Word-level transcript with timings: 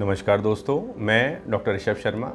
नमस्कार 0.00 0.40
दोस्तों, 0.40 1.04
मैं 1.04 1.42
डॉक्टर 1.48 1.74
ऋषभ 1.74 1.94
शर्मा। 1.94 2.26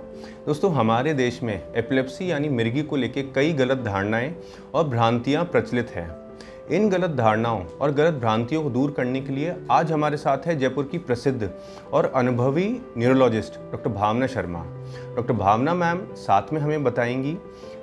दोस्तों, 0.45 0.73
हमारे 0.73 1.13
देश 1.13 1.43
में 1.43 1.73
एपिलेप्सी 1.75 2.31
यानी 2.31 2.49
मिर्गी 2.49 2.83
को 2.83 2.95
लेकर 2.95 3.21
कई 3.35 3.53
गलत 3.53 3.77
धारणाएँ 3.77 4.35
और 4.73 4.83
भ्रांतियाँ 4.87 5.45
प्रचलित 5.45 5.89
हैं। 5.89 6.15
इन 6.71 6.89
गलत 6.89 7.09
धारणाओं 7.09 7.65
और 7.65 7.91
गलत 7.91 8.13
भ्रांतियों 8.13 8.63
को 8.63 8.69
दूर 8.69 8.91
करने 8.91 9.21
के 9.21 9.33
लिए 9.33 9.55
आज 9.71 9.91
हमारे 9.91 10.17
साथ 10.17 10.37
है 10.45 10.55
जयपुर 10.55 10.89
की 10.91 10.97
प्रसिद्ध 10.97 11.49
और 11.93 12.11
अनुभवी 12.15 12.81
neurologist 12.97 13.55
doctor 13.55 13.89
Bhavna 13.89 14.27
Sharma. 14.27 14.65
Doctor 15.15 15.33
Bhavna 15.33 15.73
ma'am, 15.73 16.01
साथ 16.13 16.53
में 16.53 16.61
हमें 16.61 16.83
बताएँगी 16.83 17.33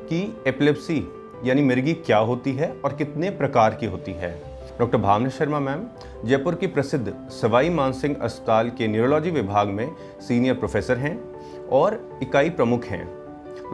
कि 0.08 0.36
एपिलेप्सी 0.46 1.08
यानी 1.44 1.62
मिर्गी 1.62 1.92
क्या 1.92 2.18
होती 2.18 2.52
है 2.52 2.76
और 2.84 2.92
कितने 2.92 3.30
प्रकार 3.30 3.74
की 3.74 3.86
होती 3.86 4.12
है। 4.12 4.51
डॉक्टर 4.82 4.98
भावना 4.98 5.28
शर्मा 5.28 5.58
मैम, 5.60 5.82
जयपुर 6.24 6.54
की 6.54 6.66
प्रसिद्ध 6.66 7.12
सवाई 7.30 7.68
मानसिंह 7.70 8.16
अस्पताल 8.22 8.70
के 8.70 8.86
न्यूरोलॉजी 8.88 9.30
विभाग 9.30 9.68
में 9.68 9.94
सीनियर 10.20 10.54
प्रोफेसर 10.54 10.96
हैं 10.98 11.12
और 11.68 12.18
इकाई 12.22 12.50
प्रमुख 12.50 12.84
हैं। 12.84 13.04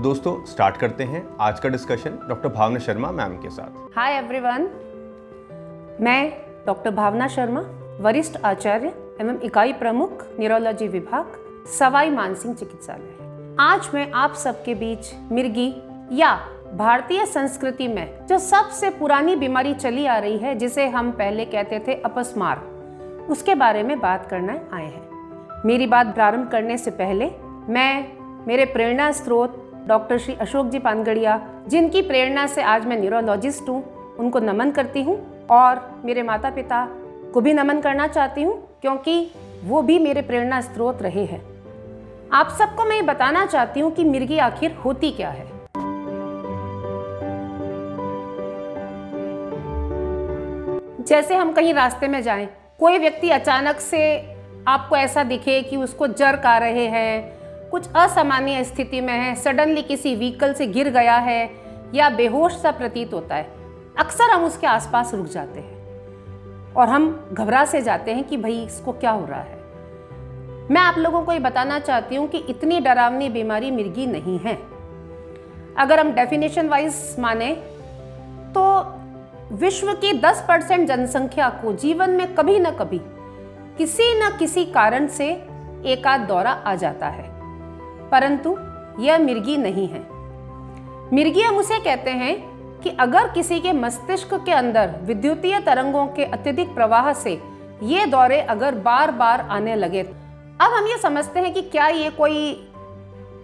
दोस्तों, 0.02 0.44
स्टार्ट 0.44 0.76
करते 0.76 1.04
हैं 1.04 1.24
आज 1.40 1.60
का 1.60 1.68
discussion 1.68 2.18
doctor 2.28 2.48
Bhavna 2.48 2.78
Sharma 2.78 3.10
ma'am 3.10 3.36
के 3.36 3.50
साथ। 3.50 3.98
हाय 3.98 4.16
एवरीवन 4.16 4.68
मैं 6.00 6.32
डॉक्टर 6.66 6.90
भावना 6.90 7.28
शर्मा, 7.28 7.60
वरिष्ठ 8.00 8.36
आचार्य 8.44 8.92
एवं 9.20 9.40
इकाई 9.40 9.72
प्रमुख 9.72 10.26
न्यूरोलॉजी 10.40 10.88
विभाग, 10.88 11.32
सवाई 11.78 12.10
मानसिंह 12.10 12.54
चिकित्सालय। 12.54 13.56
आज 13.60 13.90
मैं 13.94 14.10
आप 14.12 14.34
सबके 14.34 14.74
बीच 14.74 15.14
मिर्गी 15.32 15.74
या 16.12 16.38
भारतीय 16.78 17.24
संस्कृति 17.26 17.86
में 17.88 18.26
जो 18.26 18.38
सबसे 18.38 18.88
पुरानी 18.90 19.34
बीमारी 19.36 19.72
चली 19.74 20.04
आ 20.06 20.18
रही 20.18 20.36
है, 20.38 20.54
जिसे 20.54 20.86
हम 20.86 21.10
पहले 21.10 21.44
कहते 21.44 21.78
थे 21.78 21.94
अपस्मार, 21.94 22.58
उसके 23.30 23.54
बारे 23.54 23.82
में 23.82 23.98
बात 24.00 24.26
करना 24.26 24.52
आए 24.72 24.84
हैं। 24.84 25.62
मेरी 25.66 25.86
बात 25.86 26.14
प्रारंभ 26.14 26.48
करने 26.48 26.76
से 26.78 26.90
पहले, 26.90 27.30
मैं, 27.68 28.06
मेरे 28.46 28.64
प्रेरणा 28.64 29.10
स्रोत 29.12 29.84
डॉक्टर 29.86 30.18
श्री 30.18 30.34
अशोक 30.34 30.66
जी 30.66 30.78
पानगड़िया 30.78 31.40
जिनकी 31.68 32.02
प्रेरणा 32.02 32.46
से 32.46 32.62
आज 32.62 32.86
मैं 32.86 33.00
न्यूरोलॉजिस्ट 33.00 33.68
हूँ, 33.68 33.82
उनको 34.16 34.38
नमन 34.38 34.70
करती 34.70 35.02
हूँ 35.02 35.18
और 35.50 36.00
मेरे 36.04 36.22
माता 36.22 36.50
पिता 36.50 36.86
को 37.34 37.40
भी 37.40 37.54
नमन 37.54 37.80
करना 37.80 38.06
चाहती 38.06 38.42
हूँ, 38.42 38.56
क्योंकि 38.80 39.30
वो 39.64 39.82
भी 39.82 39.98
मेरे 39.98 40.22
प्रेरणा 40.22 40.60
स्रोत 40.60 41.02
रहे 41.02 41.24
हैं। 41.24 41.42
आप 42.32 42.56
सबको 42.58 42.84
मैं 42.84 43.04
बताना 43.06 43.46
चाहती 43.46 43.80
हूँ 43.80 43.92
कि 43.92 44.04
मिर्गी 44.04 44.38
आखिर 44.38 44.72
होती 44.84 45.10
क्या 45.10 45.30
है? 45.30 45.47
जैसे 51.08 51.34
हम 51.34 51.52
कहीं 51.52 51.72
रास्ते 51.74 52.08
में 52.08 52.22
जाएँ, 52.22 52.48
कोई 52.78 52.98
व्यक्ति 52.98 53.30
अचानक 53.30 53.78
से 53.80 54.00
आपको 54.68 54.96
ऐसा 54.96 55.22
दिखे 55.24 55.60
कि 55.62 55.76
उसको 55.76 56.06
जर्क 56.06 56.46
आ 56.46 56.56
रहे 56.58 56.86
हैं, 56.86 57.70
कुछ 57.70 57.88
असामान्य 57.96 58.64
स्थिति 58.64 59.00
में 59.00 59.12
है, 59.12 59.34
सडनली 59.34 59.82
किसी 59.82 60.14
व्हीकल 60.16 60.52
से 60.54 60.66
गिर 60.66 60.90
गया 60.90 61.16
है 61.16 61.50
या 61.94 62.10
बेहोश 62.10 62.56
सा 62.56 62.70
प्रतीत 62.70 63.14
होता 63.14 63.34
है, 63.34 63.46
अक्सर 63.98 64.30
हम 64.30 64.44
उसके 64.44 64.66
आसपास 64.66 65.14
रुक 65.14 65.26
जाते 65.26 65.60
हैं। 65.60 66.74
और 66.74 66.88
हम 66.88 67.28
घबरा 67.32 67.64
से 67.64 67.82
जाते 67.82 68.14
हैं 68.14 68.24
कि 68.24 68.36
भाई 68.36 68.62
इसको 68.64 68.92
क्या 68.92 69.10
हो 69.10 69.24
रहा 69.26 69.40
है। 69.40 69.56
मैं 70.70 70.80
आप 70.80 70.98
लोगों 70.98 71.22
को 71.22 71.32
ये 71.32 71.38
बताना 71.38 71.78
चाहती 71.78 72.16
हूँ 72.16 72.28
कि 72.28 72.38
इतनी 72.38 72.80
डरावनी 72.80 73.28
बीमारी 73.28 73.70
मिर्गी 73.70 74.06
नहीं 74.06 74.38
है। 74.38 74.58
अगर 75.78 76.00
हम 76.00 76.12
डेफिनेशन 76.12 76.68
वाइज 76.68 77.16
माने 77.18 77.52
तो 78.54 78.64
विश्व 79.52 79.92
की 79.92 80.12
10 80.12 80.44
परसेंट 80.48 80.88
जनसंख्या 80.88 81.48
को 81.48 81.72
जीवन 81.72 82.10
में 82.10 82.34
कभी 82.34 82.58
न 82.58 82.70
कभी, 82.70 82.98
किसी 83.78 84.02
न 84.14 84.36
किसी 84.38 84.64
कारण 84.64 85.06
से 85.06 85.28
एक 85.86 86.06
आध 86.06 86.20
दौरा 86.20 86.50
आ 86.50 86.74
जाता 86.74 87.08
है। 87.08 87.28
परंतु 88.10 88.56
यह 89.00 89.18
मिर्गी 89.18 89.56
नहीं 89.56 89.88
है। 89.88 90.06
मिर्गी 91.12 91.42
हम 91.42 91.56
उसे 91.56 91.78
कहते 91.78 92.10
हैं 92.10 92.36
कि 92.80 92.90
अगर 92.90 93.28
किसी 93.28 93.60
के 93.60 93.72
मस्तिष्क 93.72 94.34
के 94.34 94.52
अंदर 94.52 94.94
विद्युतीय 95.02 95.60
तरंगों 95.60 96.06
के 96.06 96.24
अत्यधिक 96.24 96.74
प्रवाह 96.74 97.12
से 97.12 97.40
ये 97.82 98.06
दौरे 98.06 98.40
अगर 98.40 98.74
बार 98.74 99.10
बार 99.10 99.40
आने 99.40 99.76
लगे, 99.76 100.02
अब 100.02 100.72
हम 100.72 100.86
ये 100.86 100.98
समझते 100.98 101.40
हैं 101.40 101.54
कि 101.54 101.62
क्या 101.62 101.86
ये 101.86 102.10
कोई 102.10 102.52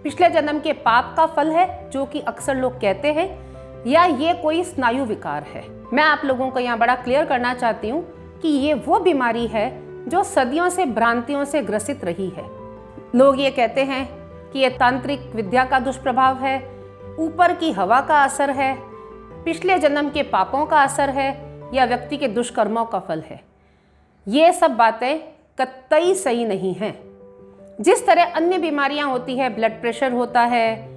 पिछले 0.03 0.29
जन्म 0.29 0.59
के 0.59 0.73
पाप 0.73 1.13
का 1.17 1.25
फल 1.25 1.51
है, 1.51 1.89
जो 1.89 2.05
कि 2.05 2.19
अक्सर 2.19 2.55
लोग 2.55 2.79
कहते 2.81 3.11
हैं 3.13 3.44
या 3.87 4.05
ये 4.05 4.33
कोई 4.33 4.63
स्नायु 4.63 5.05
विकार 5.05 5.43
है? 5.43 5.63
मैं 5.93 6.03
आप 6.03 6.21
लोगों 6.25 6.49
को 6.49 6.59
यहाँ 6.59 6.77
बड़ा 6.77 6.95
क्लियर 6.95 7.25
करना 7.25 7.53
चाहती 7.53 7.89
हूँ 7.89 8.03
कि 8.41 8.47
ये 8.47 8.73
वो 8.73 8.99
बीमारी 8.99 9.47
है 9.47 9.85
जो 10.09 10.23
सदियों 10.23 10.69
से, 10.69 10.85
भ्रांतियों 10.85 11.45
से 11.45 11.61
ग्रसित 11.61 12.05
रही 12.05 12.29
है। 12.29 12.43
लोग 13.15 13.39
ये 13.39 13.51
कहते 13.51 13.83
हैं 13.83 14.09
कि 14.51 14.59
ये 14.59 14.69
तांत्रिक 14.69 15.31
विद्या 15.35 15.65
का 15.65 15.79
दुष्प्रभाव 15.79 16.37
है, 16.37 16.71
ऊपर 17.19 17.53
की 17.53 17.71
हवा 17.71 18.01
का 18.01 18.23
असर 18.23 18.49
है, 18.49 18.77
पिछले 19.43 19.79
जन्म 19.79 20.09
के 20.09 20.23
पापों 20.23 20.65
का 20.65 20.81
असर 20.83 21.09
है 21.09 21.59
या 21.73 21.85
व्यक्ति 21.85 22.17
के 22.17 22.27
दुष्कर्मों 22.27 22.85
का 22.85 22.99
फल 22.99 23.23
है। 23.29 23.41
ये 24.27 24.53
सब 24.53 24.75
बातें 24.75 25.19
कतई 25.61 26.13
सही 26.13 26.45
नहीं 26.45 26.73
हैं। 26.73 26.99
जिस 27.81 28.07
तरह 28.07 28.23
अन्य 28.23 28.57
बीमारियाँ 28.57 29.09
होती 29.09 29.37
है, 29.37 29.49
ब्लड 29.49 29.81
प्रेशर 29.81 30.11
होता 30.11 30.41
है, 30.41 30.87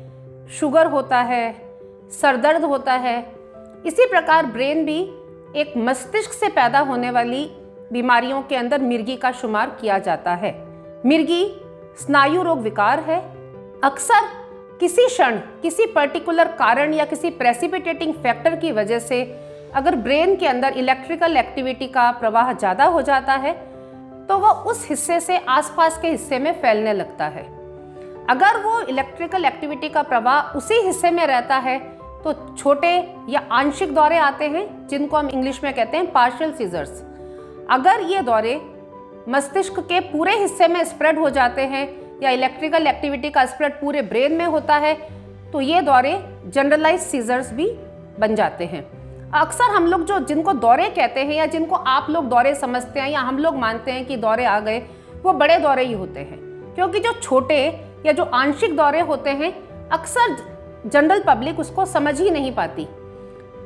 शुगर 0.48 0.86
होता 0.86 1.20
है 1.20 1.67
सरदर्द 2.12 2.64
होता 2.64 2.92
है। 2.94 3.18
इसी 3.84 4.06
प्रकार 4.06 4.46
ब्रेन 4.46 4.84
भी 4.84 4.98
एक 5.56 5.72
मस्तिष्क 5.78 6.32
से 6.32 6.48
पैदा 6.50 6.80
होने 6.80 7.10
वाली 7.10 7.44
बीमारियों 7.92 8.40
के 8.42 8.56
अंदर 8.56 8.80
मिर्गी 8.82 9.16
का 9.16 9.32
शुमार 9.32 9.76
किया 9.80 9.98
जाता 9.98 10.34
है। 10.34 10.52
मिर्गी 11.06 11.44
स्नायु 11.98 12.42
रोग 12.42 12.60
विकार 12.62 13.00
है। 13.00 13.18
अक्सर 13.84 14.26
किसी 14.80 15.06
क्षण, 15.06 15.36
किसी 15.62 15.86
पर्टिकुलर 15.86 16.48
कारण 16.58 16.94
या 16.94 17.04
किसी 17.04 17.30
प्रेसिपिटेटिंग 17.32 18.14
फैक्टर 18.14 18.56
की 18.56 18.72
वजह 18.72 18.98
से 19.00 19.22
अगर 19.74 19.96
ब्रेन 19.96 20.34
के 20.36 20.46
अंदर 20.46 20.76
इलेक्ट्रिकल 20.78 21.36
एक्टिविटी 21.36 21.86
का 21.88 22.10
प्रवाह 22.10 22.52
ज़्यादा 22.52 22.84
हो 22.86 23.02
जाता 23.02 23.34
है 23.34 23.52
तो 24.28 24.38
वह 24.38 24.62
उस 24.70 24.86
हिस्से 24.90 25.18
से 25.20 25.36
आसपास 25.48 25.98
के 26.02 26.08
हिस्से 26.08 26.38
में 26.38 26.52
फैलने 26.62 26.92
लगता 26.92 27.26
है। 27.26 27.42
अगर 28.30 28.60
वो 28.62 28.80
इलेक्ट्रिकल 28.82 29.44
एक्टिविटी 29.44 29.88
का 29.88 30.02
प्रवाह 30.04 30.56
उसी 30.58 30.80
हिस्से 30.86 31.10
में 31.10 31.26
रहता 31.26 31.56
है 31.58 31.78
तो 32.24 32.32
छोटे 32.54 32.88
या 33.28 33.42
आंशिक 33.52 33.94
दौरे 33.94 34.16
आते 34.18 34.44
हैं, 34.44 34.86
जिनको 34.88 35.16
हम 35.16 35.28
इंग्लिश 35.28 35.62
में 35.64 35.72
कहते 35.74 35.96
हैं 35.96 36.10
पार्शियल 36.12 36.52
सीजर्स 36.52 37.02
अगर 37.70 38.00
ये 38.02 38.22
दौरे 38.22 38.60
मस्तिष्क 39.28 39.78
के 39.80 40.00
पूरे 40.02 40.36
हिस्से 40.36 40.68
में 40.68 40.82
स्प्रेड 40.84 41.18
हो 41.18 41.30
जाते 41.30 41.62
हैं, 41.62 41.88
या 42.22 42.30
इलेक्ट्रिकल 42.30 42.86
एक्टिविटी 42.86 43.30
का 43.30 43.44
स्प्रेड 43.46 43.80
पूरे 43.80 44.02
ब्रेन 44.02 44.32
में 44.32 44.44
होता 44.46 44.76
है 44.76 44.94
तो 45.52 45.60
ये 45.60 45.80
दौरे 45.82 46.18
जनरलाइज 46.46 47.00
सीजर्स 47.00 47.52
भी 47.52 47.70
बन 48.20 48.34
जाते 48.34 48.64
हैं। 48.64 48.82
अक्सर 49.34 49.70
हम 49.70 49.86
लोग 49.86 50.04
जो, 50.04 50.18
जिनको 50.18 50.52
दौरे 50.54 50.88
कहते 50.88 51.20
हैं, 51.20 51.34
या 51.34 51.46
जिनको 51.46 51.76
आप 51.76 52.06
लोग 52.10 52.28
दौरे 52.28 52.54
समझते 52.54 53.00
हैं, 53.00 53.08
या 53.10 53.20
हम 53.20 53.38
लोग 53.38 53.56
मानते 53.56 53.92
हैं 53.92 54.04
कि 54.06 54.16
दौरे 54.16 54.44
आ 54.44 54.58
गए, 54.60 54.78
वो 55.22 55.32
बड़े 55.32 55.58
दौरे 55.58 55.84
ही 55.84 55.92
होते 55.92 56.20
हैं। 56.20 56.38
क्योंकि 56.74 57.00
जो 57.00 57.12
छोटे 57.12 57.58
या 58.06 58.12
जो 58.12 58.24
आंशिक 58.24 58.76
दौरे 58.76 59.00
होते 59.00 59.30
हैं, 59.30 59.52
अक्सर 59.88 60.36
जनरल 60.86 61.22
पब्लिक 61.26 61.58
उसको 61.60 61.84
समझ 61.86 62.20
ही 62.20 62.30
नहीं 62.30 62.52
पाती। 62.54 62.86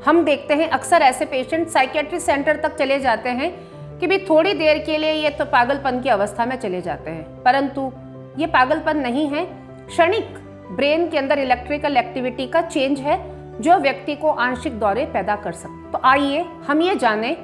हम 0.06 0.24
देखते 0.24 0.54
हैं 0.54 0.68
अक्सर 0.70 1.02
ऐसे 1.02 1.24
पेशेंट 1.24 1.68
साइकेट्री 1.68 2.20
सेंटर 2.20 2.56
तक 2.56 2.76
चले 2.76 2.98
जाते 3.00 3.28
हैं 3.30 3.50
कि 3.98 4.06
भी 4.06 4.18
थोड़ी 4.18 4.54
देर 4.54 4.78
के 4.78 4.98
लिए 4.98 5.12
ये 5.12 5.30
तो 5.30 5.44
पागलपन 5.44 6.00
की 6.00 6.08
अवस्था 6.08 6.46
में 6.46 6.56
चले 6.56 6.80
जाते 6.80 7.10
हैं। 7.10 7.42
परंतु 7.42 7.92
ये 8.38 8.46
पागलपन 8.46 8.98
नहीं 8.98 9.26
है। 9.28 9.44
क्षणिक 9.86 10.34
ब्रेन 10.70 11.08
के 11.08 11.18
अंदर 11.18 11.38
इलेक्ट्रिकल 11.38 11.96
एक्टिविटी 11.96 12.46
का 12.46 12.60
चेंज 12.62 13.00
है 13.00 13.18
जो 13.60 13.76
व्यक्ति 13.78 14.14
को 14.16 14.30
आंशिक 14.40 14.78
दौरे 14.80 15.04
पैदा 15.06 15.36
कर 15.36 15.52
सकते 15.52 15.90
तो 15.92 16.00
आइए 16.04 16.44
हम 16.68 16.82
ये 16.82 16.94
जाने, 16.96 17.36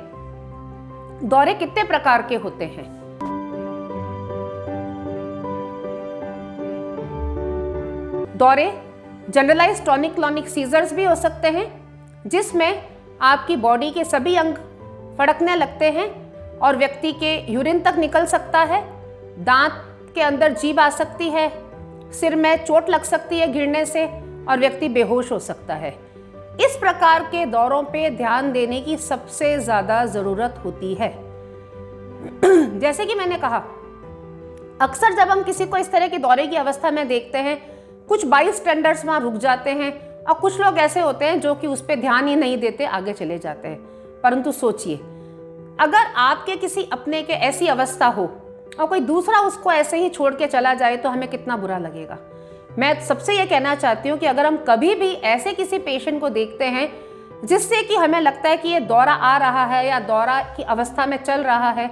दौरे 1.24 1.54
कितने 1.54 1.84
प्रकार 1.84 2.22
के 2.22 2.36
होते 2.36 2.64
हैं। 2.64 2.86
दौरे 8.36 8.66
जनरलाइज 9.30 9.84
टॉनिक 9.84 10.14
क्लॉनिक 10.14 10.48
सीजर्स 10.48 10.92
भी 10.92 11.04
हो 11.04 11.14
सकते 11.14 11.48
हैं, 11.48 11.66
जिसमें 12.26 12.82
आपकी 13.20 13.56
बॉडी 13.56 13.90
के 13.90 14.04
सभी 14.04 14.34
अंग 14.36 14.54
फड़कने 15.18 15.54
लगते 15.56 15.90
हैं 15.90 16.08
और 16.58 16.76
व्यक्ति 16.76 17.12
के 17.12 17.34
यूरिन 17.52 17.80
तक 17.80 17.96
निकल 17.98 18.26
सकता 18.26 18.60
है, 18.62 18.82
दांत 19.38 19.84
के 20.14 20.20
अंदर 20.20 20.52
जीभ 20.52 20.80
आ 20.80 20.88
सकती 20.90 21.28
है, 21.30 21.48
सिर 22.12 22.36
में 22.36 22.64
चोट 22.64 22.90
लग 22.90 23.02
सकती 23.02 23.38
है 23.38 23.52
गिरने 23.52 23.84
से 23.86 24.06
और 24.48 24.58
व्यक्ति 24.58 24.88
बेहोश 24.88 25.32
हो 25.32 25.38
सकता 25.38 25.74
है। 25.74 25.90
इस 26.60 26.76
प्रकार 26.76 27.22
के 27.22 27.44
दौरों 27.46 27.82
पे 27.82 28.08
ध्यान 28.10 28.52
देने 28.52 28.80
की 28.80 28.96
सबसे 28.96 29.58
ज़्यादा 29.58 30.04
ज़रूरत 30.06 30.60
होती 30.64 30.94
है। 30.94 31.08
जैसे 32.80 33.06
कि 33.06 33.14
मैंने 33.14 33.36
कहा, 33.36 33.58
अक्सर 34.80 35.14
जब 35.14 35.30
हम 35.30 35.42
किसी 35.42 35.66
को 35.66 35.76
इस 35.76 35.92
तरह 35.92 36.08
के 36.08 36.18
दौरे 36.18 36.46
की 36.46 36.56
अवस्था 36.56 36.90
में 36.90 37.06
देखते 37.08 37.38
हैं 37.38 37.77
कुछ 38.08 38.24
बाई 38.24 38.52
स्टैंडर्ड्स 38.52 39.04
वहाँ 39.04 39.20
रुक 39.20 39.34
जाते 39.34 39.70
हैं 39.70 39.92
और 40.24 40.34
कुछ 40.34 40.60
लोग 40.60 40.78
ऐसे 40.78 41.00
होते 41.00 41.24
हैं 41.24 41.40
जो 41.40 41.54
कि 41.54 41.66
उस 41.66 41.80
पर 41.80 42.00
ध्यान 42.00 42.28
ही 42.28 42.36
नहीं 42.36 42.58
देते, 42.58 42.84
आगे 42.84 43.12
चले 43.12 43.38
जाते 43.38 43.68
हैं। 43.68 43.78
परंतु 44.22 44.52
सोचिए, 44.52 44.96
अगर 45.80 46.12
आपके 46.16 46.56
किसी 46.56 46.88
अपने 46.92 47.22
के 47.22 47.32
ऐसी 47.32 47.66
अवस्था 47.66 48.06
हो 48.06 48.24
और 48.80 48.86
कोई 48.86 49.00
दूसरा 49.00 49.40
उसको 49.40 49.72
ऐसे 49.72 49.98
ही 49.98 50.08
छोड़ 50.08 50.34
के 50.34 50.46
चला 50.46 50.74
जाए 50.74 50.96
तो 50.96 51.08
हमें 51.08 51.28
कितना 51.28 51.56
बुरा 51.56 51.78
लगेगा। 51.78 52.18
मैं 52.78 52.92
सबसे 53.06 53.36
ये 53.38 53.46
कहना 53.46 53.74
चाहती 53.74 54.08
हूँ 54.08 54.18
कि 54.18 54.26
अगर 54.26 54.46
हम 54.46 54.56
कभी 54.68 54.94
भी 54.94 55.12
ऐसे 55.26 55.52
किसी 55.52 55.78
पेशेंट 55.78 56.20
को 56.20 56.28
देखते 56.28 56.64
हैं 56.64 56.90
जिससे 57.44 57.82
कि 57.82 57.94
हमें 57.94 58.20
लगता 58.20 58.48
है 58.48 58.56
कि 58.56 58.68
ये 58.68 58.80
दौरा 58.80 59.12
आ 59.12 59.36
रहा 59.36 59.64
है 59.64 59.86
या 59.86 59.98
दौरा 60.00 60.40
की 60.56 60.62
अवस्था 60.62 61.06
में 61.06 61.16
चल 61.16 61.40
रहा 61.40 61.70
है, 61.70 61.90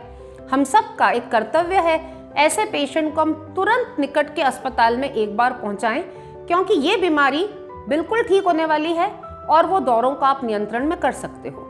हम 0.52 0.64
सब 0.64 0.94
का 0.96 1.10
एक 1.10 1.30
कर्तव्य 1.30 1.80
है 1.80 1.98
ऐसे 2.36 2.64
पेशेंट 2.64 3.14
को 3.14 3.20
हम 3.20 3.32
तुरंत 3.56 3.96
निकट 4.00 4.34
के 4.34 4.42
अस्पताल 4.42 4.96
में 4.96 5.10
एक 5.10 5.36
बार 5.36 5.52
पहुंचाएँ, 5.52 6.02
क्योंकि 6.48 6.74
ये 6.80 6.96
बीमारी 6.96 7.46
बिल्कुल 7.88 8.22
ठीक 8.22 8.44
होने 8.44 8.64
वाली 8.64 8.92
है 8.92 9.08
और 9.50 9.66
वो 9.66 9.80
दौरों 9.80 10.14
का 10.14 10.26
आप 10.26 10.44
नियंत्रण 10.44 10.86
में 10.86 10.98
कर 10.98 11.12
सकते 11.12 11.48
हो। 11.48 11.62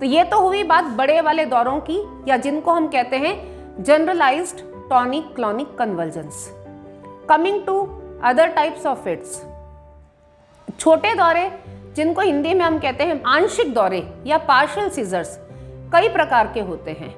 तो 0.00 0.06
ये 0.06 0.24
तो 0.24 0.40
हुई 0.40 0.62
बात 0.62 0.84
बड़े 0.96 1.20
वाले 1.20 1.44
दौरों 1.44 1.78
की, 1.80 2.00
या 2.28 2.36
जिनको 2.36 2.72
हम 2.72 2.86
कहते 2.88 3.16
हैं 3.16 3.82
generalized 3.84 4.60
tonic 4.90 5.34
clonic 5.34 5.76
convergence 5.78 6.48
coming 7.28 7.64
to 7.66 7.80
other 8.24 8.48
types 8.48 8.86
of 8.86 8.98
fits 8.98 9.42
छोटे 10.78 11.14
दौरे, 11.14 11.50
जिनको 11.96 12.20
हिंदी 12.20 12.54
में 12.54 12.64
हम 12.64 12.78
कहते 12.78 13.04
हैं 13.04 13.22
आंशिक 13.26 13.74
दौरे 13.74 14.06
या 14.26 14.38
पार्शल 14.38 14.88
सीजर्स 14.90 15.38
कई 15.92 16.08
प्रकार 16.08 16.50
के 16.54 16.60
होते 16.60 16.90
हैं। 16.90 17.14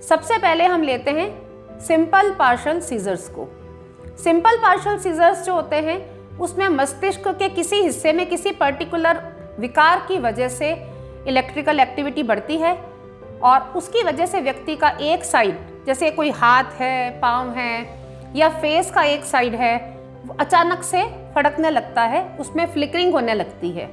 सबसे 0.00 0.38
पहले 0.38 0.64
हम 0.64 0.82
लेते 0.82 1.10
हैं 1.10 1.28
सिंपल 1.86 2.30
पार्शल 2.30 2.80
सीजर्स 2.80 3.28
को। 3.28 3.48
सिंपल 4.24 4.56
पार्शल 4.56 4.98
सीजर्स 4.98 5.44
जो 5.46 5.54
होते 5.54 5.76
हैं, 5.76 5.98
उसमें 6.38 6.68
मस्तिष्क 6.68 7.28
के 7.28 7.48
किसी 7.48 7.76
हिस्से 7.76 8.12
में 8.12 8.26
किसी 8.26 8.50
पर्टिकुलर 8.52 9.22
विकार 9.60 10.04
की 10.08 10.18
वजह 10.18 10.48
से 10.48 10.70
इलेक्ट्रिकल 11.28 11.80
एक्टिविटी 11.80 12.22
बढ़ती 12.22 12.56
है 12.56 12.74
और 13.42 13.72
उसकी 13.76 14.02
वजह 14.02 14.26
से 14.26 14.40
व्यक्ति 14.40 14.76
का 14.76 14.88
एक 15.00 15.24
साइड, 15.24 15.58
जैसे 15.86 16.10
कोई 16.10 16.30
हाथ 16.30 16.64
है, 16.64 17.20
पाँव 17.20 17.50
है 17.50 17.98
या 18.36 18.48
फेस 18.48 18.90
का 18.90 19.02
एक 19.02 19.24
साइड 19.24 19.54
है, 19.54 19.78
अचानक 20.40 20.82
से 20.82 21.02
फड़कने 21.34 21.70
लगता 21.70 22.02
है, 22.02 22.24
उसमें 22.40 22.66
फ्लिकरिंग 22.66 23.12
होने 23.12 23.34
लगती 23.34 23.70
है। 23.70 23.90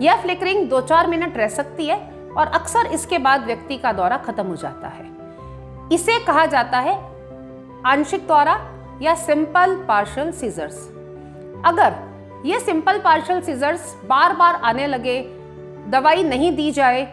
यह 0.00 0.22
फ्लिकरिंग 0.22 0.68
दो 0.68 0.80
चार 0.80 1.06
मिनट 1.06 1.36
रह 1.36 1.48
सकती 1.48 1.86
है 1.86 1.98
और 2.36 2.46
अक्सर 2.46 2.86
इसके 2.86 3.18
बाद 3.18 3.44
व्यक्ति 3.44 3.76
का 3.78 3.92
दौरा 3.92 4.16
खत्म 4.16 4.46
हो 4.46 4.56
जाता 4.56 4.88
है। 4.88 5.13
इसे 5.92 6.24
कहा 6.24 6.46
जाता 6.46 6.78
है 6.78 6.98
आंशिक 7.86 8.26
द्वारा 8.26 8.70
या 9.02 9.14
सिंपल 9.14 9.84
पार्शल 9.88 10.30
सीजर्स 10.30 10.88
अगर 11.64 12.14
ये 12.44 12.60
सिंपल 12.60 12.98
पार्शल 12.98 13.40
सीजर्स 13.40 13.96
बार 14.04 14.32
बार 14.32 14.54
आने 14.54 14.86
लगे, 14.86 15.22
दवाई 15.88 16.22
नहीं 16.22 16.56
दी 16.56 16.70
जाए 16.70 17.04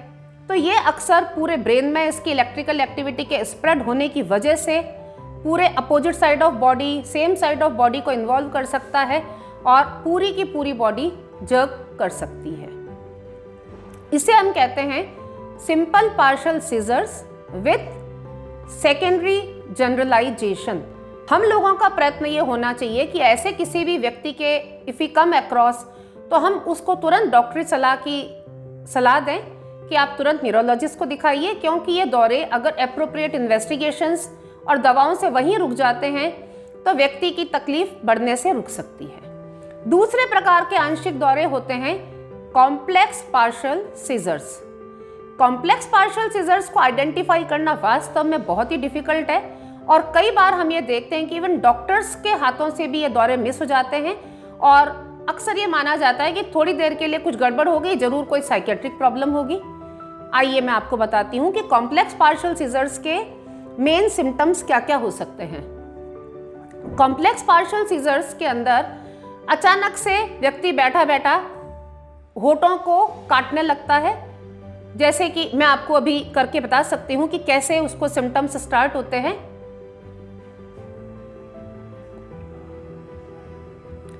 तो 0.49 0.53
ये 0.53 0.75
अक्सर 0.75 1.23
पूरे 1.23 1.57
ब्रेन 1.57 1.85
में 1.85 2.07
इसकी 2.07 2.31
इलेक्ट्रिकल 2.31 2.81
एक्टिविटी 2.81 3.23
के 3.23 3.45
स्प्रेड 3.45 3.81
होने 3.81 4.09
की 4.09 4.21
वजह 4.21 4.55
से 4.55 4.81
पूरे 5.19 5.67
opposite 5.67 6.15
side 6.15 6.43
of 6.43 6.53
body 6.53 7.03
same 7.05 7.35
side 7.35 7.63
of 7.63 7.73
body 7.73 8.01
को 8.01 8.11
इन्वॉल्व 8.11 8.49
कर 8.49 8.65
सकता 8.65 8.99
है 8.99 9.23
और 9.65 9.83
पूरी 9.83 10.33
की 10.33 10.43
पूरी 10.43 10.73
बॉडी 10.73 11.13
जग 11.43 11.95
कर 11.99 12.09
सकती 12.09 12.49
है. 12.49 12.69
इसे 14.13 14.33
हम 14.33 14.51
कहते 14.51 14.81
हैं 14.81 15.17
simple 15.59 16.09
partial 16.09 16.59
seizures 16.59 17.25
with 17.51 18.00
secondary 18.71 19.39
generalization 19.77 20.81
हम 21.29 21.43
लोगों 21.43 21.73
का 21.73 21.87
प्रयत्न 21.89 22.25
ये 22.25 22.39
होना 22.39 22.71
चाहिए 22.73 23.05
कि 23.05 23.19
ऐसे 23.19 23.51
किसी 23.51 23.83
भी 23.85 23.97
व्यक्ति 23.97 24.31
के 24.31 24.55
इफ़ 24.89 25.01
यू 25.03 25.07
कम 25.15 25.33
अक्रॉस 25.37 25.83
तो 26.31 26.37
हम 26.37 26.53
उसको 26.67 26.95
तुरंत 26.95 27.31
डॉक्टरी 27.31 27.63
सलाह 27.63 27.95
की, 27.97 28.21
सलाह 28.93 29.19
दें 29.19 29.39
कि 29.89 29.95
आप 29.95 30.15
तुरंत 30.17 30.43
न्यूरोलॉजिस्ट 30.43 30.99
को 30.99 31.05
दिखाइए, 31.05 31.53
क्योंकि 31.53 31.91
ये 31.91 32.05
दौरे 32.05 32.43
अगर 32.43 32.71
अप्रोप्रिएट 32.79 33.35
इन्वेस्टिगेशंस 33.35 34.29
और 34.69 34.77
दवाओं 34.77 35.15
से 35.15 35.29
वहीं 35.29 35.57
रुक 35.57 35.71
जाते 35.73 36.07
हैं 36.07 36.31
तो 36.83 36.93
व्यक्ति 36.93 37.31
की 37.31 37.45
तकलीफ़ 37.45 38.05
बढ़ने 38.05 38.35
से 38.35 38.53
रुक 38.53 38.69
सकती 38.69 39.05
है। 39.05 39.89
दूसरे 39.89 40.25
प्रकार 40.25 40.65
के 40.65 40.75
आंशिक 40.77 41.19
दौरे 41.19 41.43
होते 41.45 41.73
हैं 41.75 41.95
complex 42.53 43.21
partial 43.33 43.85
seizures 43.97 44.59
complex 45.39 45.85
partial 45.85 46.29
seizures 46.29 46.69
को 46.69 46.79
आइडेंटिफाई 46.79 47.43
करना 47.43 47.73
वास्तव 47.73 48.23
में 48.23 48.43
बहुत 48.45 48.71
ही 48.71 48.77
डिफ़िकल्ट 48.77 49.29
है 49.29 49.39
और 49.89 50.01
कई 50.15 50.31
बार 50.31 50.53
हम 50.53 50.71
ये 50.71 50.81
देखते 50.81 51.15
हैं 51.15 51.27
कि 51.29 51.35
इवन 51.35 51.59
डॉक्टर्स 51.59 52.15
के 52.15 52.29
हाथों 52.29 52.69
से 52.69 52.87
भी 52.87 53.01
ये 53.01 53.09
दौरे 53.09 53.37
मिस 53.37 53.61
हो 53.61 53.65
जाते 53.65 53.97
हैं 53.97 54.15
और 54.61 54.89
अक्सर 55.29 55.57
ये 55.57 55.67
माना 55.67 55.95
जाता 55.95 56.23
है 56.23 56.31
कि 56.31 56.43
थोड़ी 56.55 56.73
देर 56.73 56.93
के 56.93 57.07
लिए 57.07 57.19
कुछ 57.19 57.35
गड़बड़ 57.35 57.67
हो 57.69 57.79
गई, 57.79 57.95
ज़रूर 57.95 58.23
कोई 58.25 58.41
साइकेट्रिक 58.41 58.97
प्रॉब्लम 58.97 59.31
होगी। 59.31 59.59
आइए 60.33 60.61
मैं 60.61 60.73
आपको 60.73 60.97
बताती 60.97 61.37
हूँ 61.37 61.51
कि 61.51 61.61
कॉम्प्लेक्स 61.61 62.13
पार्शल 62.13 62.55
सीजर्स 62.55 62.97
के 62.97 63.19
मेन 63.83 64.09
सिम्टम्स 64.09 64.63
क्या 64.63 64.79
क्या 64.79 64.97
हो 64.97 65.11
सकते 65.11 65.43
हैं। 65.43 65.63
कॉम्प्लेक्स 66.97 67.43
पार्शल 67.43 67.85
सीजर्स 67.85 68.33
के 68.33 68.45
अंदर 68.45 68.85
अचानक 69.49 69.95
से 69.97 70.23
व्यक्ति 70.39 70.71
बैठा 70.71 71.03
बैठा 71.05 71.35
होठों 72.41 72.77
को 72.77 73.05
काटने 73.29 73.61
लगता 73.61 73.95
है 73.97 74.30
जैसे 74.97 75.29
कि 75.29 75.49
मैं 75.53 75.65
आपको 75.65 75.93
अभी 75.93 76.19
करके 76.35 76.59
बता 76.59 76.81
सकती 76.83 77.13
हूँ 77.13 77.27
कि 77.27 77.37
कैसे 77.37 77.79
उसको 77.79 78.07
सिम्टम्स 78.07 78.57
स्टार्ट 78.57 78.95
होते 78.95 79.17
हैं। 79.17 79.33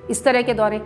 इस 0.10 0.24
तरह 0.24 0.42
के 0.42 0.54
दौरे। 0.54 0.80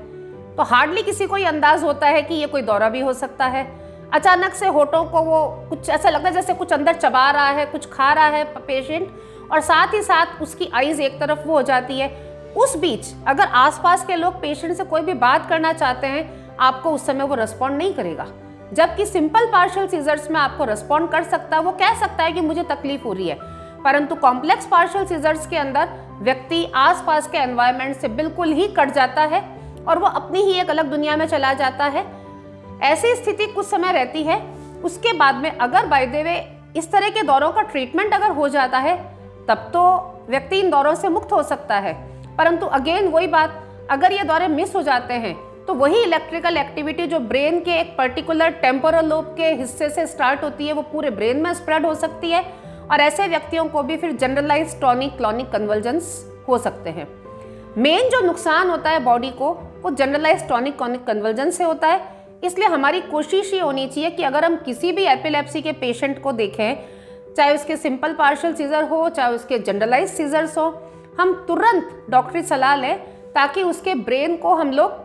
तो 0.58 0.64
हार्डली 0.64 1.04
किसी 1.04 1.26
को 1.28 1.38
ये 1.38 1.46
अंदाज 1.46 1.84
होता 1.84 2.08
है 2.08 2.22
कि 2.22 2.36
ये 2.36 2.48
कोई 2.48 2.62
दौरा 2.62 2.90
भी 2.90 3.00
हो 3.00 3.14
सकता 3.14 3.46
है। 3.46 3.66
अचानक 4.14 4.54
से 4.54 4.68
होठों 4.68 5.04
को 5.06 5.22
वो 5.22 5.46
कुछ 5.70 5.90
ऐसा 5.90 6.10
लगता 6.10 6.28
है 6.28 6.34
जैसे 6.34 6.54
कुछ 6.54 6.74
अंदर 6.74 6.94
चबा 6.94 7.30
रहा 7.32 7.50
है, 7.50 7.66
कुछ 7.66 7.90
खा 7.92 8.12
रहा 8.14 8.28
है 8.28 8.44
पेशेंट 8.58 9.10
और 9.52 9.60
साथ 9.62 9.94
ही 9.94 10.02
साथ 10.02 10.42
उसकी 10.42 10.70
आईज 10.74 11.00
एक 11.02 11.20
तरफ़ 11.20 11.48
वो 11.48 11.54
हो 11.54 11.62
जाती 11.62 12.00
है। 12.00 12.10
उस 12.58 12.76
बीच 12.78 13.14
अगर 13.28 13.46
आसपास 13.46 14.06
के 14.06 14.16
लोग 14.16 14.42
पेशेंट 14.42 14.76
से 14.78 14.84
कोई 14.84 15.02
भी 15.02 15.14
बात 15.14 15.50
करना 15.50 15.74
चाहते 15.74 16.08
हैं, 16.08 16.58
आपको 16.58 16.92
उस 16.92 17.06
समय 17.06 17.24
वो 17.24 17.36
रिस्पॉन्ड 17.36 17.78
नहीं 17.78 17.94
करेगा। 17.94 18.28
जबकि 18.73 19.06
सिंपल 19.06 19.45
पार्शल 19.45 19.88
सीजर्स 19.88 20.31
में 20.31 20.39
आपको 20.39 20.63
रिस्पॉन्ड 20.63 21.09
कर 21.09 21.23
सकता 21.23 21.57
है। 21.57 21.63
वो 21.63 21.71
कह 21.71 22.00
सकता 22.00 22.23
है 22.23 22.31
कि 22.31 22.41
मुझे 22.41 22.63
तकलीफ़ 22.63 23.03
हो 23.03 23.13
रही 23.13 23.27
है। 23.27 23.38
परंतु 23.83 24.15
कॉम्प्लेक्स 24.15 24.65
पार्शियल 24.65 25.06
सीजर्स 25.06 25.47
के 25.47 25.57
अंदर 25.57 25.89
व्यक्ति 26.21 26.71
आसपास 26.75 27.27
के 27.27 27.38
एनवायरनमेंट 27.38 27.95
से 27.95 28.07
बिल्कुल 28.07 28.51
ही 28.51 28.67
कट 28.67 28.91
जाता 28.91 29.21
है 29.21 29.62
और 29.88 30.00
वो 30.00 30.07
अपनी 30.07 30.41
ही 30.41 30.59
एक 30.59 30.69
अलग 30.69 30.85
दुनिया 30.85 31.15
में 31.15 31.27
चला 31.27 31.53
जाता 31.53 31.85
है। 31.85 32.06
ऐसी 32.81 33.15
स्थिति 33.15 33.47
कुछ 33.47 33.65
समय 33.65 33.91
रहती 33.91 34.23
है। 34.23 34.56
उसके 34.83 35.13
बाद 35.13 35.35
में 35.35 35.57
अगर 35.57 35.85
बाय 35.85 36.06
वे 36.06 36.57
इस 36.75 36.91
तरह 36.91 37.09
के 37.09 37.23
दौरों 37.23 37.51
का 37.51 37.62
ट्रीटमेंट 37.62 38.13
अगर 38.13 38.29
हो 38.29 38.50
जाता 38.50 38.77
है, 38.77 39.15
तब 39.47 39.57
तो 39.57 39.83
व्यक्ति 40.29 40.59
इन 40.59 40.69
दौरों 40.69 40.95
से 40.95 41.09
मुक्त 41.09 41.31
हो 41.31 41.44
सकता 41.44 41.75
है। 41.75 41.94
परंतु 42.35 42.65
अगेन 42.65 43.07
वही 43.07 43.27
बात, 43.27 43.63
अगर 43.91 44.12
ये 44.12 44.24
दौरे 44.24 44.48
मिस 44.48 44.75
हो 44.75 44.81
जाते 44.81 45.13
हैं 45.13 45.36
तो 45.67 45.74
वही 45.74 46.01
इलेक्ट्रिकल 46.03 46.57
एक्टिविटी 46.57 47.05
जो 47.07 47.19
ब्रेन 47.19 47.60
के 47.60 47.79
एक 47.79 47.95
पर्टिकुलर 47.98 48.50
टेम्पोरल 48.62 49.05
लोब 49.05 49.34
के 49.38 49.51
हिस्से 49.51 49.89
से 49.89 50.05
स्टार्ट 50.07 50.43
होती 50.43 50.67
है, 50.67 50.74
वो 50.74 50.81
पूरे 50.81 51.10
ब्रेन 51.10 51.41
में 51.41 51.53
स्प्रेड 51.53 51.86
हो 51.86 51.93
सकती 51.95 52.31
है 52.31 52.43
और 52.91 53.01
ऐसे 53.01 53.27
व्यक्तियों 53.27 53.65
को 53.65 53.84
भी 53.84 53.98
फिर 53.98 54.12
जनरलाइज 54.12 54.79
टॉनिक 54.81 55.15
क्लॉनिक 55.17 55.50
कन्वर्जेंस 55.51 56.25
हो 56.48 56.57
सकते 56.57 56.89
हैं। 56.89 57.07
मेन 57.77 58.10
जो 58.10 58.19
नुकसान 58.22 58.69
होता 58.69 58.89
है 58.89 59.00
बॉडी 59.00 59.29
को, 59.29 59.51
वो 59.81 59.91
जनरलाइज 59.91 60.48
टॉनिक 60.48 60.77
क्लॉनिक 60.77 61.03
कन्वर्जेंस 61.05 61.57
से 61.57 61.63
होता 61.63 61.88
है। 61.88 62.13
इसलिए 62.43 62.67
हमारी 62.67 63.01
कोशिश 63.01 63.53
ये 63.53 63.60
होनी 63.60 63.88
चाहिए 63.88 64.10
कि 64.10 64.24
अगर 64.24 64.45
हम 64.45 64.55
किसी 64.55 64.91
भी 64.91 65.05
एपिलेप्सी 65.05 65.62
के 65.62 65.72
पेशेंट 65.72 66.22
को 66.22 66.31
देखें, 66.31 66.77
चाहे 67.38 67.55
उसके 67.55 67.77
सिंपल 67.77 68.13
पार्शल 68.13 68.53
सीजर 68.53 68.84
हो, 68.84 69.10
चाहे 69.10 69.34
उसके 69.34 69.60
जनरलाइज 69.60 70.10
सीजर्स 70.10 70.57
हो, 70.57 70.69
हम 71.19 71.34
तुरंत 71.48 72.05
डॉक्टरी 72.10 72.41
सलाह 72.41 72.75
लें 72.75 72.98
ताकि 73.34 73.63
उसके 73.63 73.95
ब्रेन 73.95 74.36
को 74.38 74.53
हम 74.55 74.72
लोग 74.72 75.03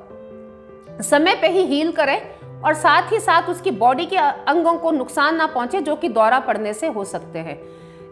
समय 1.00 1.34
पे 1.34 1.48
ही 1.48 1.62
हील 1.64 1.92
करें 1.92 2.20
और 2.62 2.74
साथ 2.74 3.12
ही 3.12 3.20
साथ 3.20 3.48
उसकी 3.48 3.70
बॉडी 3.70 4.06
के 4.06 4.16
अंगों 4.16 4.74
को 4.74 4.90
नुकसान 4.90 5.36
ना 5.36 5.46
पहुँचे, 5.46 5.80
जो 5.80 5.96
कि 5.96 6.08
दौरा 6.08 6.38
पड़ने 6.40 6.72
से 6.74 6.86
हो 6.86 7.04
सकते 7.04 7.38
हैं। 7.38 7.60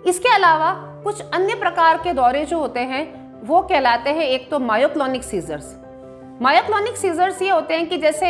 इसके 0.06 0.34
अलावा 0.34 0.72
कुछ 1.04 1.20
अन्य 1.34 1.54
प्रकार 1.54 1.96
के 1.96 2.12
दौरे 2.12 2.44
जो 2.44 2.58
होते 2.58 2.80
हैं, 2.80 3.06
वो 3.46 3.60
कहलाते 3.62 4.10
हैं, 4.10 4.24
एक 4.24 4.50
तो 4.50 4.58
मायोक्लोनिक 4.58 5.24
सीजर्स 5.24 5.74
मायोक्लोनिक 6.42 6.96
सीजर्स 6.96 7.42
ये 7.42 7.50
होते 7.50 7.74
हैं 7.74 7.88
कि 7.88 7.96
जैसे 7.96 8.28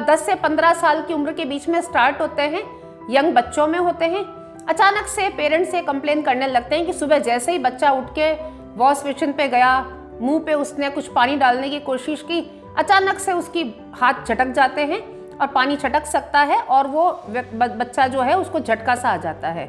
10 0.00 0.26
से 0.26 0.34
15 0.34 0.72
साल 0.72 1.02
की 1.02 1.14
उम्र 1.14 1.32
के 1.32 1.44
बीच 1.44 1.68
में 1.68 1.80
स्टार्ट 1.80 2.20
होते 2.20 2.42
हैं, 2.42 2.62
यंग 3.10 3.34
बच्चों 3.34 3.66
में 3.66 3.78
होते 3.78 4.04
हैं। 4.04 4.24
अचानक 4.68 5.06
से 5.06 5.28
पेरेंट्स 5.28 5.70
से 5.70 5.80
कंप्लेन 5.82 6.22
करने 6.22 6.46
लगते 6.46 6.76
हैं 6.76 6.86
कि 6.86 6.92
सुबह 6.92 7.18
जैसे 7.18 7.52
ही 7.52 7.58
बच्चा 7.58 7.90
उठ 7.90 8.10
के 8.18 8.32
वॉश 8.76 9.02
बेसिन 9.04 9.32
पे 9.32 9.48
गया 9.48 9.72
मुँह 10.20 10.42
पे 10.44 10.54
उसने 10.54 10.90
कुछ 10.90 11.08
पानी 11.08 11.36
डालने 11.36 11.68
की 11.70 11.80
कोशिश 11.80 12.22
की, 12.22 12.40
अचानक 12.78 13.18
से 13.18 13.32
उसकी 13.32 13.62
हाथ 13.94 14.24
झटक 14.26 14.46
जाते 14.46 14.84
हैं 14.84 15.00
और 15.38 15.46
पानी 15.46 15.76
छटक 15.76 16.06
सकता 16.06 16.40
है 16.40 16.60
और 16.60 16.86
वो 16.86 17.10
बच्चा 17.28 18.06
जो 18.06 18.20
है 18.20 18.38
उसको 18.38 18.60
झटका 18.60 18.94
सा 18.94 19.08
आ 19.08 19.16
जाता 19.16 19.48
है। 19.48 19.66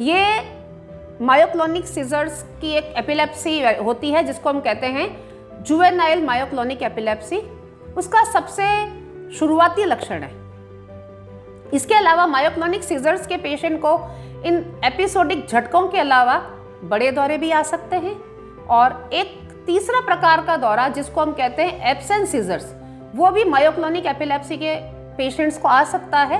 ये 0.00 0.24
मायोक्लोनिक 1.20 1.86
सीजर्स 1.86 2.42
की 2.60 2.70
एक 2.70 2.94
एपिलेप्सी 2.96 3.60
होती 3.74 4.10
है, 4.10 4.22
जिसको 4.24 4.48
हम 4.48 4.60
कहते 4.60 4.86
हैं 4.86 5.62
जुवेनाइल 5.62 6.24
मायोक्लोनिक 6.24 6.82
एपिलेप्सी 6.82 7.38
उसका 7.96 8.24
सबसे 8.24 8.66
शुरुआती 9.34 9.84
लक्षण 9.84 10.22
है। 10.22 10.30
इसके 11.74 11.94
अलावा 11.94 12.26
मायोक्लोनिक 12.26 12.82
सीजर्स 12.82 13.26
के 13.26 13.36
पेशेंट 13.36 13.80
को 13.84 13.98
इन 14.46 14.80
एपिसोडिक 14.84 15.46
झटकों 15.46 15.86
के 15.88 15.98
अलावा 15.98 16.36
बड़े 16.84 17.10
दौरे 17.10 17.38
भी 17.38 17.50
आ 17.50 17.62
सकते 17.62 17.96
हैं 17.96 18.14
और 18.66 19.10
एक 19.12 19.38
तीसरा 19.66 20.00
प्रकार 20.00 20.40
का 20.40 20.56
दौरा, 20.56 20.88
जिसको 20.88 21.20
हम 21.20 21.32
कहते 21.32 21.62
हैं 21.62 21.90
एब्सेंट 21.90 22.28
सीजर्स 22.28 22.74
वो 23.14 23.30
भी 23.30 23.44
मायोक्लोनिक 23.44 24.06
एपिलेप्सी 24.06 24.56
के 24.56 24.76
पेशेंट्स 25.16 25.58
को 25.58 25.68
आ 25.68 25.84
सकता 25.84 26.18
है। 26.18 26.38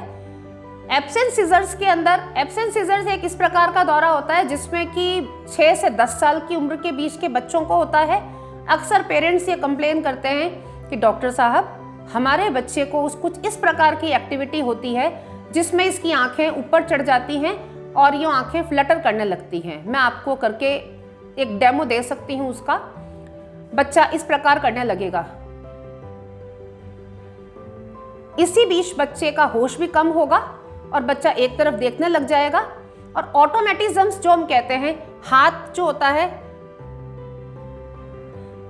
एब्सेंट 0.90 1.32
सीजर्स 1.32 1.74
के 1.74 1.86
अंदर 1.86 2.20
एब्सेंट 2.36 2.72
सीजर्स 2.72 3.06
एक 3.06 3.24
इस 3.24 3.34
प्रकार 3.34 3.72
का 3.72 3.84
दौरा 3.84 4.08
होता 4.08 4.34
है, 4.34 4.44
जिसमें 4.44 4.86
कि 4.86 5.28
6 5.48 5.74
से 5.74 5.90
10 5.90 6.20
साल 6.20 6.40
की 6.40 6.56
उम्र 6.56 6.76
के 6.76 6.92
बीच 6.92 7.16
के 7.16 7.28
बच्चों 7.28 7.60
को 7.60 7.74
होता 7.74 7.98
है। 7.98 8.20
अक्सर 8.66 9.02
पेरेंट्स 9.02 9.48
ये 9.48 9.56
कंप्लेन 9.56 10.02
करते 10.02 10.28
हैं 10.28 10.64
कि, 10.88 10.96
डॉक्टर 10.96 11.30
साहब, 11.30 11.78
हमारे 12.12 12.50
बच्चे 12.50 12.84
को 12.84 13.02
उस, 13.02 13.14
कुछ 13.14 13.46
इस 13.46 13.56
प्रकार 13.56 13.94
की 13.94 14.06
एक्टिविटी 14.06 14.60
होती 14.60 14.94
है, 14.94 15.24
जिसमें 15.52 15.84
इसकी 15.84 16.12
आँखें 16.12 16.48
ऊपर 16.50 16.82
चढ़ 16.82 17.02
जाती 17.02 17.36
हैं 17.36 17.92
और 17.92 18.14
ये 18.14 18.26
आँखें 18.26 18.62
फ्लटर 18.62 18.98
करने 18.98 19.24
लगती 19.24 19.60
हैं। 19.60 19.88
मैं 19.88 20.00
आपको 20.00 20.34
करके 20.34 20.74
एक 21.38 21.58
डेमो 21.58 21.84
दे 21.84 22.02
सकती 22.02 22.36
हूँ 22.36 22.50
उसका। 22.50 22.91
बच्चा 23.74 24.04
इस 24.04 24.22
प्रकार 24.22 24.58
करने 24.58 24.84
लगेगा। 24.84 25.26
इसी 28.38 28.64
बीच 28.66 28.94
बच्चे 28.98 29.30
का 29.30 29.44
होश 29.44 29.78
भी 29.78 29.86
कम 29.86 30.08
होगा 30.08 30.38
और 30.94 31.02
बच्चा 31.02 31.30
एक 31.30 31.58
तरफ़ 31.58 31.74
देखने 31.74 32.08
लग 32.08 32.26
जाएगा 32.26 32.60
और 33.16 33.32
ऑटोमेटिज्म्स 33.36 34.18
जो 34.20 34.30
हम 34.30 34.44
कहते 34.46 34.74
हैं, 34.74 34.94
हाथ 35.24 35.72
जो 35.74 35.84
होता 35.84 36.08
है, 36.08 36.26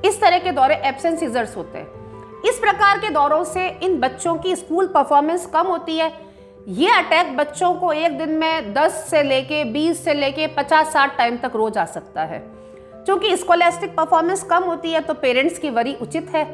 इस 0.05 0.21
तरह 0.21 0.39
के 0.39 0.53
दौरे 0.53 0.75
एब्सेंट 0.75 1.19
सीजर्स 1.19 1.57
होते 1.57 1.79
हैं। 1.79 2.41
इस 2.43 2.59
प्रकार 2.59 2.99
के 2.99 3.11
दौरों 3.11 3.45
से 3.45 3.69
इन 3.69 3.99
बच्चों 4.01 4.35
की 4.37 4.57
स्कूल 4.57 4.87
परफॉर्मेंस 4.87 5.47
कम 5.47 5.67
होती 5.67 5.99
है। 5.99 6.13
ये 6.69 6.91
अटैक 6.91 7.37
बच्चों 7.37 7.75
को 7.75 7.93
एक 7.93 8.19
दिन 8.19 8.31
में 8.31 8.73
10 8.75 9.07
से 9.11 9.23
लेके 9.23 9.65
20 9.65 10.05
से 10.05 10.15
लेके 10.15 10.47
50-60 10.47 11.17
टाइम 11.19 11.37
तक 11.37 11.53
रोज 11.55 11.79
आ 11.79 11.85
सकता 11.85 12.23
है। 12.23 12.62
क्योंकि 13.07 13.37
स्कोलेस्टिक 13.37 13.97
परफॉर्मेंस 13.97 14.43
कम 14.43 14.65
होती 14.65 14.93
है 14.93 15.01
तो 15.01 15.15
पेरेंट्स 15.15 15.59
की 15.59 15.71
वरी 15.71 15.95
उचित 16.03 16.31
है 16.35 16.45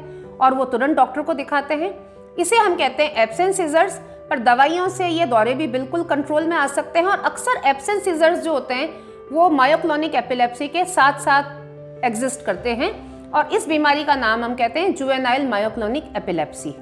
और 0.41 0.53
वो 0.53 0.65
तुरंत 0.65 0.95
डॉक्टर 0.97 1.21
को 1.21 1.33
दिखाते 1.33 1.73
हैं। 1.73 1.93
इसे 2.35 2.55
हम 2.55 2.75
कहते 2.75 3.03
हैं 3.03 3.23
एब्सेंट 3.23 3.55
सीजर्स 3.55 3.99
पर 4.29 4.39
दवाइयों 4.39 4.87
से 4.89 5.07
ये 5.07 5.25
दौरे 5.25 5.53
भी 5.53 5.67
बिल्कुल 5.67 6.03
कंट्रोल 6.03 6.43
में 6.43 6.55
आ 6.57 6.65
सकते 6.67 6.99
हैं 6.99 7.05
और 7.05 7.19
अक्सर 7.19 7.61
एब्सेंट 7.65 8.01
सीजर्स 8.03 8.39
जो 8.39 8.53
होते 8.53 8.73
हैं, 8.73 8.89
वो 9.31 9.49
मायोक्लोनिक 9.49 10.15
एपिलेप्सी 10.15 10.67
के 10.67 10.85
साथ 10.85 11.19
साथ 11.19 12.05
एग्जिस्ट 12.05 12.45
करते 12.45 12.73
हैं 12.73 12.91
और 13.31 13.53
इस 13.53 13.67
बीमारी 13.67 14.03
का 14.03 14.15
नाम 14.15 14.43
हम 14.43 14.55
कहते 14.55 14.79
हैं 14.79 14.93
जुवेनाइल 14.95 15.47
मायोक्लोनिक 15.47 16.13
एपिलेप्सी 16.17 16.75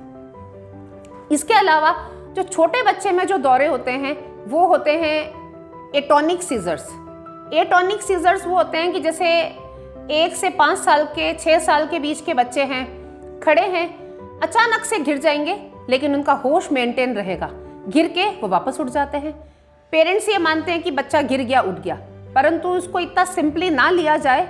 इसके 1.31 1.53
अलावा 1.53 1.91
जो 2.33 2.43
छोटे 2.43 2.83
बच्चे 2.83 3.11
में 3.11 3.25
जो 3.27 3.37
दौरे 3.37 3.67
होते 3.67 3.91
हैं, 3.91 4.15
वो 4.45 4.65
होते 4.67 4.91
हैं 4.91 5.91
एटोनिक 5.95 6.43
सीजर्स 6.43 6.87
एटॉनिक 7.53 8.01
सीजर्स 8.01 8.45
वो 8.45 8.55
होते 8.55 8.77
हैं 8.77 8.91
कि 8.91 8.99
जैसे 8.99 9.27
एक 10.11 10.35
से 10.35 10.49
पाँच 10.49 10.77
साल 10.77 11.05
के 11.05 11.33
छः 11.33 11.59
साल 11.59 11.87
के 11.87 11.99
बीच 11.99 12.21
के 12.21 12.33
बच्चे 12.33 12.63
हैं, 12.63 12.85
खड़े 13.39 13.61
हैं, 13.61 13.87
अचानक 14.39 14.85
से 14.85 14.99
गिर 14.99 15.17
जाएँगे, 15.17 15.71
लेकिन 15.89 16.15
उनका 16.15 16.33
होश 16.33 16.71
मेंटेन 16.71 17.15
रहेगा। 17.15 17.49
गिर 17.87 18.07
के 18.07 18.25
वो 18.25 18.47
वापस 18.47 18.79
उठ 18.79 18.87
जाते 18.87 19.17
हैं। 19.17 19.33
पेरेंट्स 19.91 20.29
ये 20.29 20.37
मानते 20.37 20.71
हैं 20.71 20.83
कि 20.83 20.91
बच्चा 20.91 21.21
गिर 21.21 21.41
गया, 21.41 21.61
उठ 21.61 21.79
गया, 21.79 21.95
परंतु 22.35 22.69
उसको 22.69 22.99
इतना 22.99 23.25
सिंपली 23.25 23.69
ना 23.69 23.89
लिया 23.89 24.17
जाए, 24.17 24.47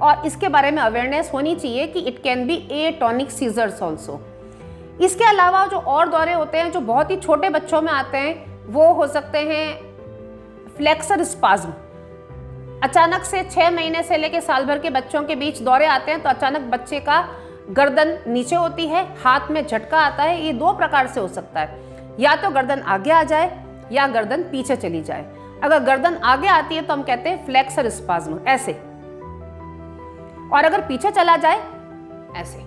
और 0.00 0.26
इसके 0.26 0.48
बारे 0.48 0.70
में 0.70 0.82
अवेयरनेस 0.82 1.30
होनी 1.34 1.54
चाहिए 1.56 1.86
कि 1.86 2.00
it 2.00 2.22
can 2.22 2.46
be 2.46 2.68
a 2.72 2.90
tonic 2.90 3.30
seizures 3.30 3.82
also 3.82 4.20
इसके 5.02 5.24
अलावा 5.24 5.66
जो 5.66 5.76
और 5.76 6.08
दौरे 6.08 6.32
होते 6.32 6.58
हैं, 6.58 6.72
जो 6.72 6.80
बहुत 6.80 7.10
ही 7.10 7.16
छोटे 7.16 7.48
बच्चों 7.48 7.82
में 7.82 7.92
आते 7.92 8.18
हैं, 8.18 8.66
वो 8.66 8.92
हो 8.92 9.06
सकते 9.06 9.38
हैं 9.38 9.80
फ्लेक्सर 10.76 11.24
स्पाज्म 11.24 11.72
अचानक 12.82 13.22
से 13.22 13.42
छः 13.44 13.70
महीने 13.70 14.02
से 14.02 14.16
लेकर 14.16 14.40
साल 14.40 14.64
भर 14.64 14.78
के 14.78 14.90
बच्चों 14.90 15.22
के 15.22 15.34
बीच 15.34 15.60
दौरे 15.62 15.86
आते 15.86 16.10
हैं 16.10 16.22
तो 16.22 16.28
अचानक 16.28 16.60
बच्चे 16.60 17.00
का 17.00 17.28
गर्दन 17.70 18.16
नीचे 18.26 18.56
होती 18.56 18.86
है, 18.86 19.04
हाथ 19.24 19.50
में 19.50 19.66
झटका 19.66 19.98
आता 19.98 20.22
है, 20.22 20.40
ये 20.42 20.52
दो 20.52 20.72
प्रकार 20.72 21.06
से 21.06 21.20
हो 21.20 21.28
सकता 21.28 21.60
है। 21.60 21.80
या 22.20 22.34
तो 22.36 22.50
गर्दन 22.50 22.80
आगे 22.80 23.10
आ 23.10 23.22
जाए, 23.22 23.64
या 23.92 24.06
गर्दन 24.06 24.42
पीछे 24.42 24.76
चली 24.76 25.02
जाए। 25.02 25.24
अगर 25.64 25.78
गर्दन 25.78 26.14
आगे 26.14 26.48
आती 26.48 26.74
है 26.74 26.82
तो 26.82 26.92
हम 26.92 27.02
कहते 27.02 27.30
हैं 27.30 27.46
फ्लेक्सर 27.46 27.88
स्पाज्म 27.88 28.40
ऐसे। 28.46 28.72
और 30.52 30.64
अगर 30.64 30.80
पीछे 30.80 31.10
चला 31.10 31.36
जाए, 31.36 31.58
ऐसे। 32.36 32.58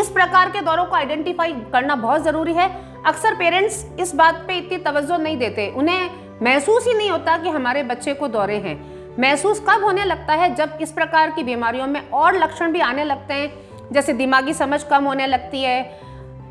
इस 0.00 0.08
प्रकार 0.08 0.50
के 0.50 0.60
दौरों 0.60 0.84
को 0.84 0.96
आइडेंटिफाई 0.96 1.52
करना 1.72 1.94
बहुत 1.96 2.22
ज़रूरी 2.22 2.54
है। 2.54 2.68
अक्सर 3.06 3.34
पेरेंट्स 3.34 3.86
इस 4.00 4.14
बात 4.14 4.44
पे 4.48 4.56
इतनी 4.58 4.78
तवज्जो 4.78 5.16
नहीं 5.16 5.36
देते। 5.36 5.68
उन्हें 5.76 6.10
महसूस 6.42 6.86
ही 6.86 6.94
नहीं 6.94 7.10
होता 7.10 7.36
कि 7.38 7.48
हमारे 7.48 7.82
बच्चे 7.82 8.14
को 8.14 8.28
दौरे 8.28 8.56
हैं। 8.56 8.99
महसूस 9.20 9.60
कब 9.60 9.82
होने 9.84 10.04
लगता 10.04 10.34
है 10.34 10.54
जब 10.54 10.78
इस 10.80 10.92
प्रकार 10.92 11.30
की 11.30 11.42
बीमारियों 11.42 11.86
में 11.86 12.10
और 12.10 12.34
लक्षण 12.34 12.72
भी 12.72 12.80
आने 12.80 13.04
लगते 13.04 13.34
हैं? 13.34 13.90
जैसे 13.92 14.12
दिमागी 14.12 14.54
समझ 14.54 14.82
कम 14.82 15.04
होने 15.04 15.26
लगती 15.26 15.62
है। 15.62 15.82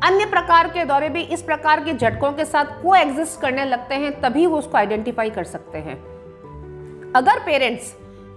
अन्य 0.02 0.26
प्रकार 0.26 0.68
के 0.68 0.84
दौरे 0.84 1.08
भी 1.08 1.22
इस 1.22 1.42
प्रकार 1.42 1.84
के 1.84 1.94
झटकों 1.94 2.32
के 2.32 2.44
साथ 2.44 2.64
को 2.82 2.94
एग्जिस्ट 2.94 3.40
करने 3.40 3.64
लगते 3.64 3.94
हैं, 3.94 4.20
तभी 4.20 4.46
वो 4.46 4.58
उसको 4.58 4.78
आइडेंटिफाई 4.78 5.30
कर 5.30 5.44
सकते 5.44 5.78
हैं। 5.78 5.96
अगर 7.16 7.38
पेरेंट्स 7.38 7.92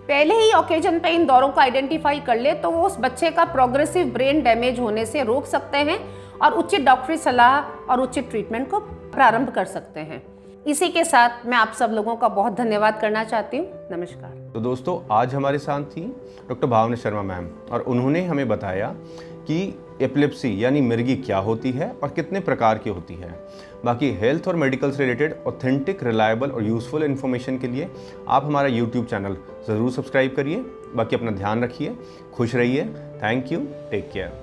पहले 0.08 0.36
ही 0.36 0.52
ओकेजन 0.54 1.00
पे 1.00 1.10
इन 1.10 1.26
दौरों 1.26 1.50
को 1.50 1.62
आइडेंटिफाई 1.62 2.20
कर 2.20 2.40
ले 2.40 2.54
तो 2.54 2.72
वो 2.72 2.86
उस 2.86 2.98
बच्चे 3.00 3.30
का 3.32 3.46
प्रोग्रेसिव 3.46 4.08
ब्रेन 4.08 4.42
डैमेज 4.44 4.80
होने 4.80 5.06
से 5.06 5.24
रोक 5.24 5.46
सकते 5.46 5.78
हैं 5.78 6.00
और 6.40 6.54
उचित 6.54 6.82
डॉक्टरी 6.82 7.18
सलाह 7.18 7.60
और 7.92 8.02
उचित 8.02 8.30
ट्रीटमेंट 8.30 8.70
को 8.70 8.80
प्रारंभ 9.14 9.50
कर 9.50 9.66
सकते 9.66 10.00
हैं। 10.00 10.24
इसी 10.66 10.88
के 10.90 11.04
साथ 11.04 11.46
मैं 11.46 11.58
आप 11.58 11.72
सब 11.74 11.92
लोगों 11.92 12.16
का 12.16 12.28
बहुत 12.28 12.54
धन्यवाद 12.54 13.00
करना 13.00 13.24
चाहती 13.24 13.58
हूँ। 13.58 13.88
नमस्कार। 13.92 14.32
तो 14.54 14.60
दोस्तों, 14.60 14.98
आज 15.12 15.34
हमारे 15.36 15.58
साथ 15.60 15.84
थी 15.88 16.02
डॉक्टर 16.50 16.68
भावना 16.68 16.96
शर्मा 16.96 17.22
मैम 17.22 17.50
और 17.72 17.82
उन्होंने 17.84 18.24
हमें 18.26 18.48
बताया 18.48 18.88
कि 19.48 19.58
एपिलेप्सी 20.02 20.64
यानी 20.64 20.82
मिर्गी 20.82 21.16
क्या 21.16 21.38
होती 21.38 21.72
है 21.72 21.90
और 21.94 22.10
कितने 22.10 22.40
प्रकार 22.40 22.78
की 22.78 22.90
होती 22.90 23.16
है। 23.16 23.32
बाकी 23.86 24.12
हेल्थ 24.22 24.48
और 24.48 24.56
मेडिकल 24.56 24.92
से 24.92 25.04
रिलेटेड 25.04 25.36
ऑथेंटिक 25.48 26.04
रिलायबल 26.04 26.52
और 26.52 26.64
यूज़फुल 26.64 27.04
इन्फॉर्मेशन 27.04 27.58
के 27.58 27.68
लिए 27.68 27.90
आप 28.28 28.46
हमारा 28.46 28.68
यूट्यूब 28.70 29.06
चैनल 29.06 29.38
ज़रूर 29.68 29.92
सब्सक्राइब 29.92 30.36
करिए। 30.36 30.64
बाकी 30.96 31.16
अपना 31.16 31.32
ध्यान 31.32 31.64
रखिए, 31.64 31.96
खुश 32.34 32.56
रहिए। 32.56 32.86
Thank 33.24 33.52
you 33.52 33.60
take 33.92 34.10
care 34.14 34.42